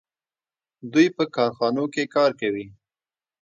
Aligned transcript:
دوی 0.91 1.07
په 1.17 1.23
کارخانو 1.35 1.83
کې 1.93 2.03
کار 2.15 2.31
کوي. 2.41 2.65